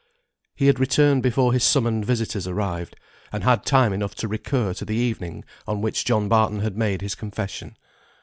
He 0.55 0.65
had 0.65 0.79
returned 0.79 1.21
before 1.21 1.53
his 1.53 1.63
summoned 1.63 2.05
visitors 2.07 2.47
arrived; 2.47 2.95
and 3.31 3.43
had 3.43 3.63
time 3.67 3.93
enough 3.93 4.15
to 4.15 4.27
recur 4.27 4.73
to 4.73 4.83
the 4.83 4.95
evening 4.95 5.45
on 5.67 5.79
which 5.79 6.05
John 6.05 6.27
Barton 6.27 6.61
had 6.61 6.75
made 6.75 7.03
his 7.03 7.13
confession. 7.13 7.77